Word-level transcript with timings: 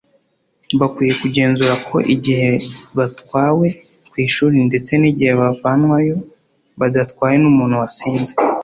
Bakwiye 0.79 1.13
kugenzura 1.21 1.73
ko 1.87 1.97
igihe 2.15 2.49
batwawe 2.97 3.67
ku 4.09 4.15
ishuri 4.27 4.55
ndetse 4.67 4.91
n’igihe 5.01 5.31
bavanwayo 5.41 6.17
badatwawe 6.79 7.35
n’umuntu 7.41 7.75
wasinze 7.83 8.33